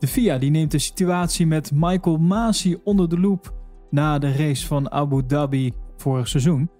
[0.00, 3.54] De FIA die neemt de situatie met Michael Masi onder de loep
[3.90, 6.70] na de race van Abu Dhabi vorig seizoen.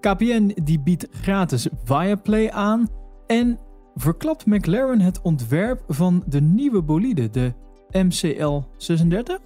[0.00, 2.88] KPN die biedt gratis Viaplay aan
[3.26, 3.58] en
[3.94, 7.52] verklapt McLaren het ontwerp van de nieuwe bolide, de
[7.92, 9.38] MCL 36?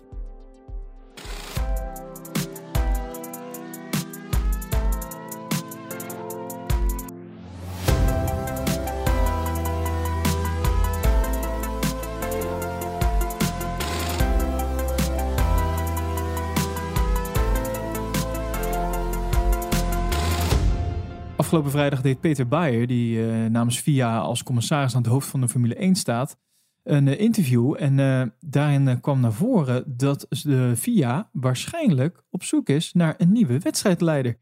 [21.51, 25.41] Afgelopen vrijdag deed Peter Bayer, die uh, namens VIA als commissaris aan het hoofd van
[25.41, 26.37] de Formule 1 staat,
[26.83, 27.75] een uh, interview.
[27.79, 33.33] En uh, daarin kwam naar voren dat de FIA waarschijnlijk op zoek is naar een
[33.33, 34.39] nieuwe wedstrijdleider.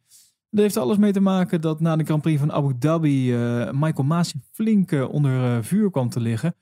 [0.50, 3.32] Dat heeft alles mee te maken dat na de Grand Prix van Abu Dhabi
[3.72, 6.54] Michael Masi flink onder vuur kwam te liggen.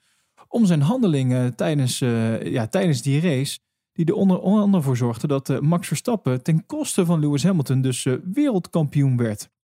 [0.48, 1.98] Om zijn handelingen tijdens,
[2.42, 3.58] ja, tijdens die race.
[3.92, 8.06] Die er onder andere voor zorgde dat Max Verstappen ten koste van Lewis Hamilton dus
[8.32, 9.54] wereldkampioen werd.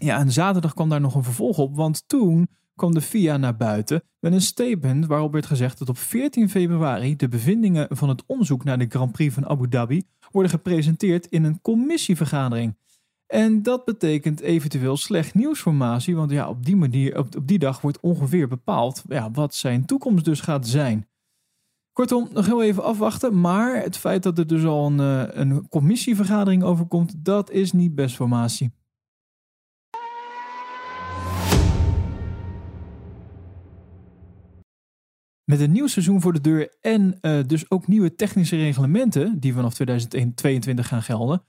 [0.00, 3.56] Ja, en zaterdag kwam daar nog een vervolg op, want toen kwam de FIA naar
[3.56, 8.22] buiten met een statement waarop werd gezegd dat op 14 februari de bevindingen van het
[8.26, 12.76] onderzoek naar de Grand Prix van Abu Dhabi worden gepresenteerd in een commissievergadering.
[13.26, 18.00] En dat betekent eventueel slecht nieuwsformatie, want ja, op die manier, op, die dag wordt
[18.00, 21.08] ongeveer bepaald ja, wat zijn toekomst dus gaat zijn.
[21.92, 25.68] Kortom, nog heel even afwachten, maar het feit dat er dus al een, eh, een
[25.68, 28.72] commissievergadering overkomt, dat is niet best formatie.
[35.46, 39.54] Met een nieuw seizoen voor de deur en uh, dus ook nieuwe technische reglementen die
[39.54, 41.42] vanaf 2022 gaan gelden,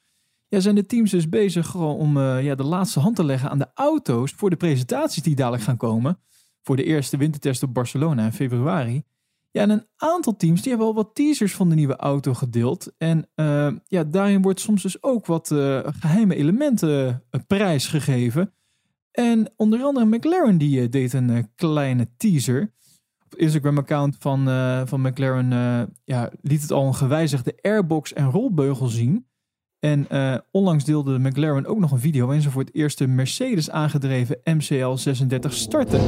[0.47, 3.57] ja, zijn de teams dus bezig om uh, ja, de laatste hand te leggen aan
[3.57, 6.19] de auto's voor de presentaties die dadelijk gaan komen.
[6.63, 9.03] Voor de eerste wintertest op Barcelona in februari.
[9.51, 12.93] Ja, en een aantal teams die hebben al wat teasers van de nieuwe auto gedeeld.
[12.97, 15.47] En uh, ja, daarin wordt soms dus ook wat
[15.99, 18.53] geheime elementen prijsgegeven.
[19.11, 22.75] En onder andere McLaren die deed een kleine teaser
[23.35, 28.87] Instagram-account van, uh, van McLaren uh, ja, liet het al een gewijzigde airbox en rolbeugel
[28.87, 29.25] zien.
[29.79, 33.07] En uh, onlangs deelde McLaren ook nog een video waarin ze voor het eerst de
[33.07, 36.01] Mercedes aangedreven MCL 36 starten.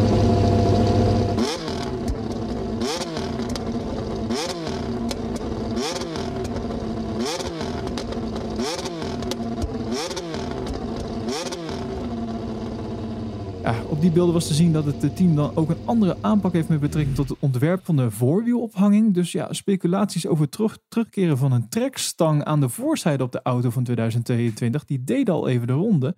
[13.90, 16.70] Op die beelden was te zien dat het team dan ook een andere aanpak heeft
[16.70, 19.14] met betrekking tot het ontwerp van de voorwielophanging.
[19.14, 23.70] Dus ja, speculaties over terug, terugkeren van een trekstang aan de voorzijde op de auto
[23.70, 26.16] van 2022, die deden al even de ronde.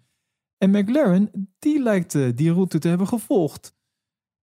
[0.57, 3.73] En McLaren, die lijkt uh, die route te hebben gevolgd.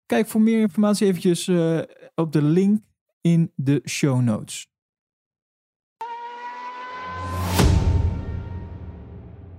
[0.07, 1.81] Kijk voor meer informatie eventjes uh,
[2.15, 2.83] op de link
[3.21, 4.74] in de show notes.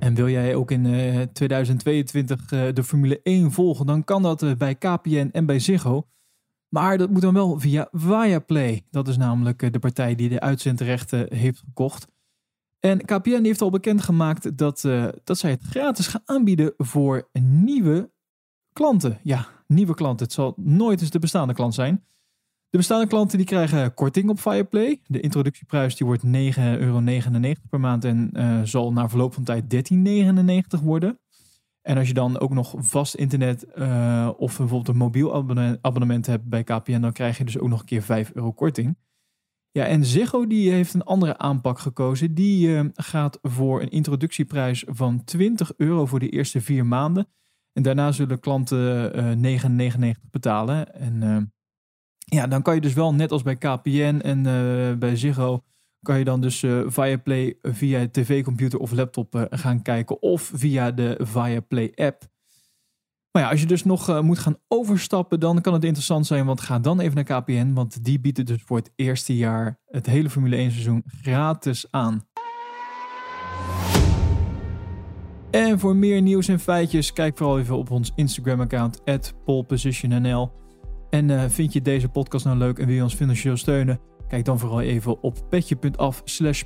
[0.06, 4.56] En wil jij ook in 2022 uh, de Formule 1 volgen, dan kan dat uh,
[4.56, 6.08] bij KPN en bij Ziggo.
[6.70, 8.86] Maar dat moet dan wel via Viaplay.
[8.92, 12.08] Dat is namelijk de partij die de uitzendrechten heeft gekocht.
[12.80, 14.82] En KPN heeft al bekendgemaakt dat,
[15.24, 18.12] dat zij het gratis gaan aanbieden voor nieuwe
[18.74, 19.20] klanten.
[19.24, 20.26] Ja, nieuwe klanten.
[20.26, 22.06] Het zal nooit eens de bestaande klant zijn.
[22.76, 25.02] De bestaande klanten die krijgen korting op Fireplay.
[25.08, 27.02] De introductieprijs die wordt 9,99 euro
[27.70, 29.94] per maand en uh, zal na verloop van tijd
[30.80, 31.20] 13,99 worden.
[31.82, 35.36] En als je dan ook nog vast internet uh, of bijvoorbeeld een mobiel
[35.82, 38.98] abonnement hebt bij KPN, dan krijg je dus ook nog een keer 5 euro korting.
[39.72, 42.34] Ja, en Ziggo die heeft een andere aanpak gekozen.
[42.34, 47.28] Die uh, gaat voor een introductieprijs van 20 euro voor de eerste vier maanden.
[47.74, 49.12] En daarna zullen klanten
[49.96, 50.94] 9,99 betalen.
[50.94, 51.54] En
[52.26, 55.64] ja, dan kan je dus wel net als bij KPN en uh, bij Ziggo
[56.02, 60.92] kan je dan dus uh, Viaplay via tv-computer of laptop uh, gaan kijken of via
[60.92, 62.24] de Viaplay app.
[63.32, 66.62] Maar ja, als je dus nog moet gaan overstappen, dan kan het interessant zijn, want
[66.62, 70.30] ga dan even naar KPN, want die biedt dus voor het eerste jaar het hele
[70.30, 72.28] Formule 1 seizoen gratis aan.
[75.52, 79.04] En voor meer nieuws en feitjes, kijk vooral even op ons Instagram-account,
[79.46, 80.65] polepositionnl.
[81.10, 84.00] En uh, vind je deze podcast nou leuk en wil je ons financieel steunen?
[84.28, 86.64] Kijk dan vooral even op petje.af slash.